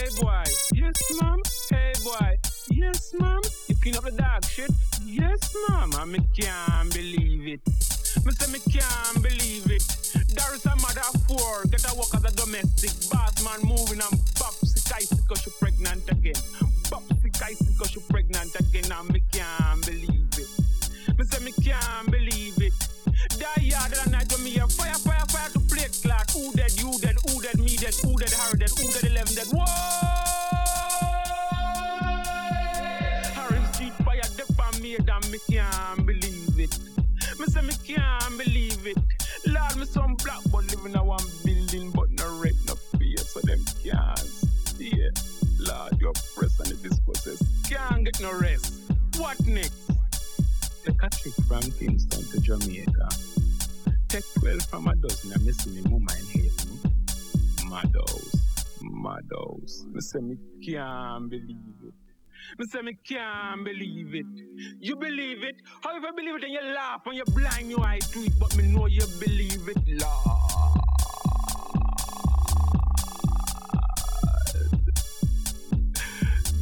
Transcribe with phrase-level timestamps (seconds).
[0.00, 1.42] Hey boy, yes ma'am.
[1.68, 2.38] Hey boy,
[2.70, 3.40] yes ma'am.
[3.68, 4.70] You clean up the dog shit.
[5.04, 5.92] Yes ma'am.
[5.94, 7.60] I me can't believe it.
[8.24, 9.84] Me say me can't believe it.
[10.32, 14.00] There is a mother of four get a work as a domestic boss man moving
[14.00, 16.40] and pop sick ice cause she pregnant again.
[16.88, 20.48] Pop sick ice cause she pregnant again and me can't believe it.
[21.18, 22.72] Me say me can't believe it.
[23.36, 25.59] Die yard that night when me a fire, fire, fire
[28.30, 29.46] dead, Harry dead, who dead, eleven dead.
[29.50, 29.64] Whoa!
[33.34, 36.78] Harry Street fire death on me and me can't believe it.
[37.38, 38.98] Me say me can't believe it.
[39.46, 43.40] Lord, me some black but living in one building but no red, no fear, so
[43.40, 44.20] them can't
[44.80, 45.22] it.
[45.58, 48.74] Lord, your press and the discourses can't get no rest.
[49.18, 49.90] What next?
[50.84, 53.08] Take a trip from Kingston to Jamaica.
[54.08, 56.59] Take 12 from a dozen and see me mama in Haiti.
[57.70, 58.34] Madhouse,
[58.82, 59.84] madhouse.
[59.92, 60.36] Me say me
[60.66, 61.94] can't believe it.
[62.58, 64.26] Me say me can't believe it.
[64.80, 65.54] You believe it?
[65.80, 68.32] How if I believe it and you laugh and you blind your eye to it,
[68.40, 70.80] but me know you believe it, Lord.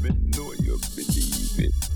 [0.03, 1.88] Me know you believe it.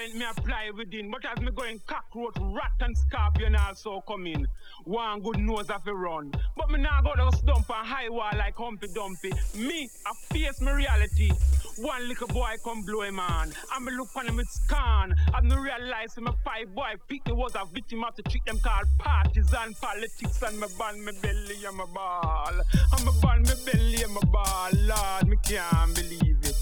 [0.00, 4.46] Rent me apply within, but as me going cockroach, rat and scorpion also come in.
[4.84, 8.30] One good nose of a run, but me now go to stump and high wall
[8.36, 9.32] like Humpy Dumpy.
[9.54, 11.30] Me, I face my reality.
[11.78, 15.48] One little boy come blow him on, and me look on him with scan, and
[15.48, 18.86] me realize my five boy pick me was a victim of the trick them called
[18.98, 22.54] partisan politics, and me ban me belly and my ball,
[22.96, 24.70] and me ban me belly and my ball.
[24.72, 26.56] Lord, me can't believe it.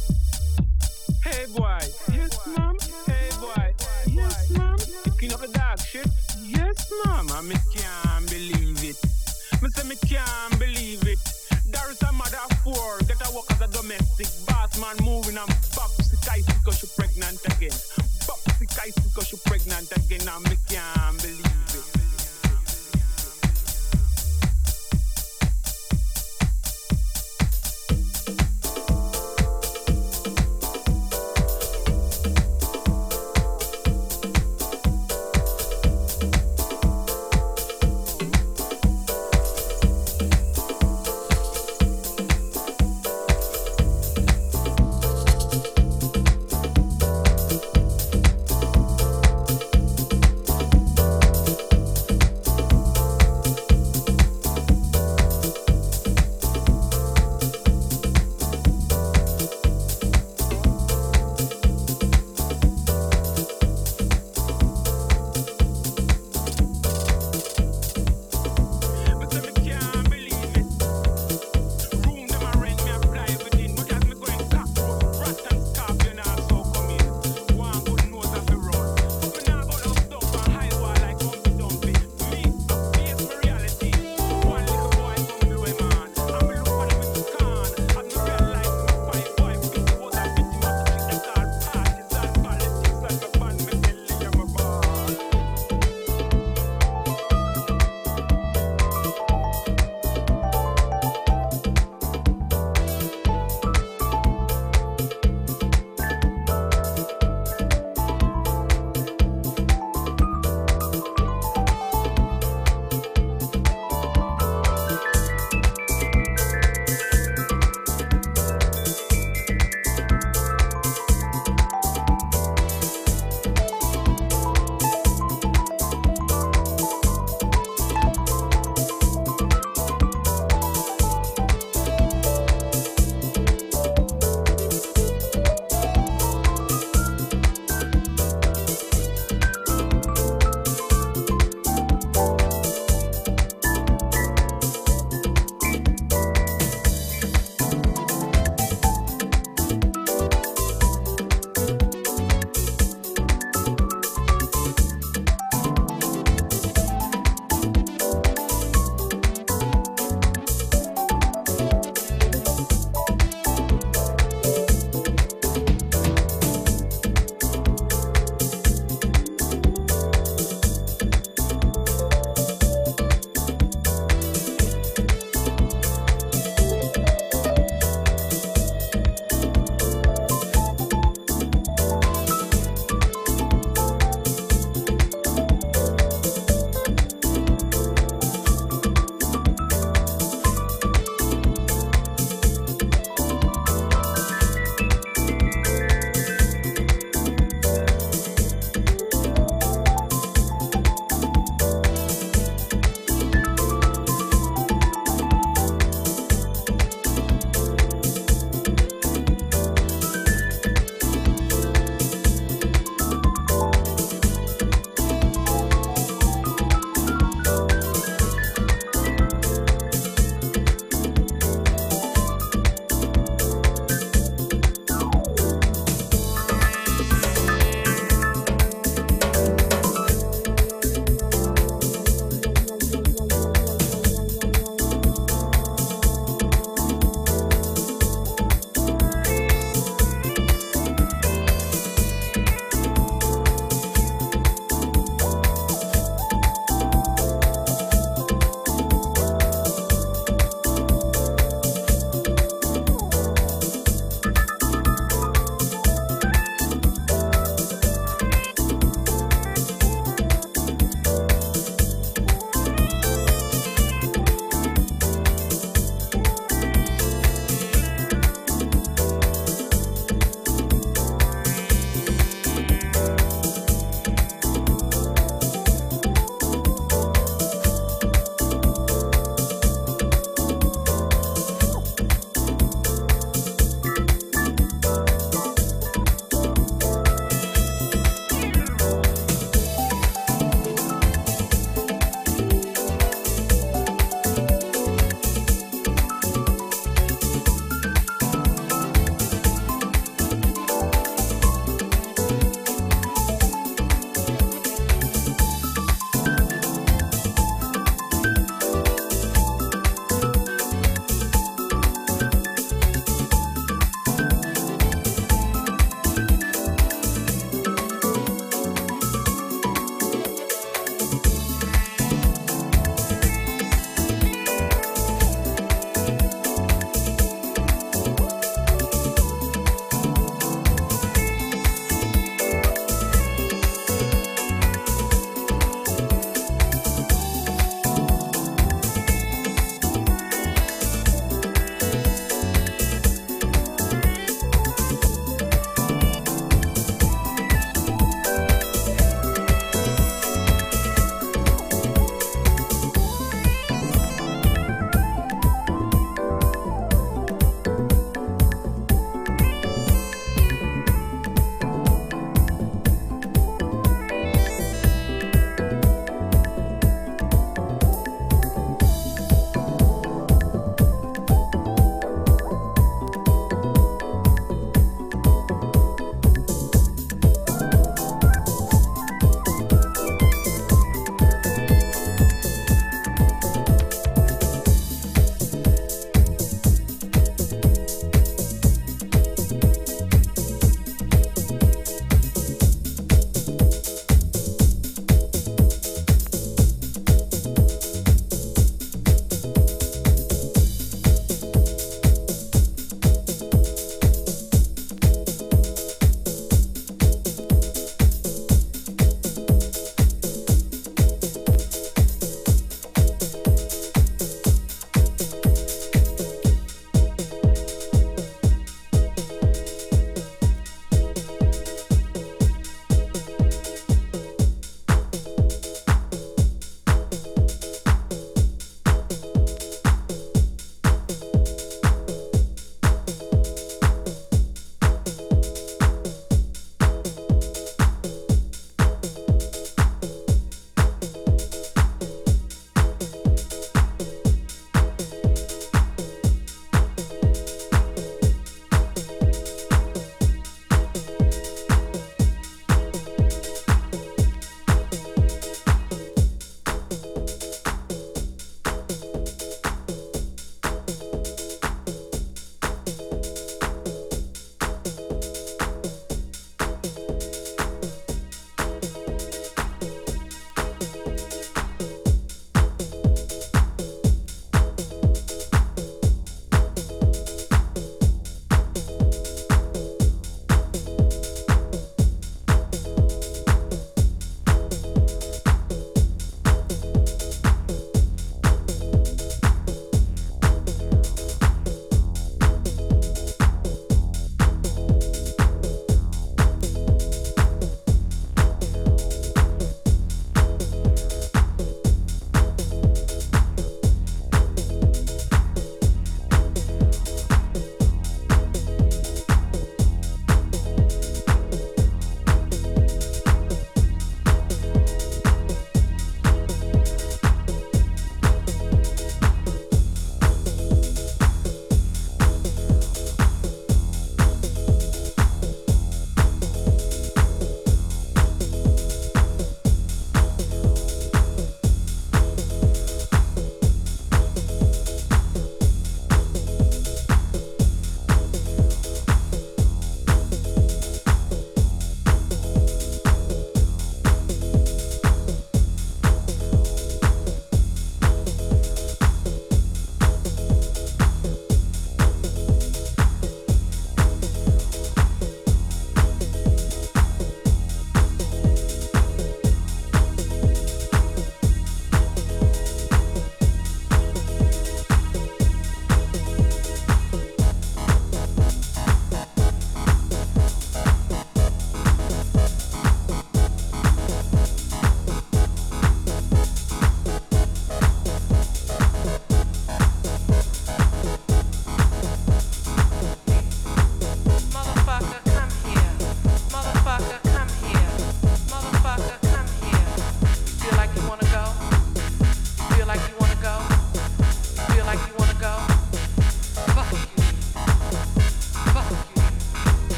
[1.25, 1.79] Hey boy,
[2.13, 2.78] yes.
[5.19, 6.07] Clean up the dog shit.
[6.45, 7.27] Yes ma'am.
[7.33, 8.97] I me can't believe it.
[9.61, 11.19] Me say me can't believe it.
[11.67, 15.37] There is a mother of four get a work as a domestic boss man moving
[15.37, 17.75] and pop sick ice because she pregnant again.
[18.29, 20.23] Pop sick ice because she pregnant again.
[20.29, 20.57] I me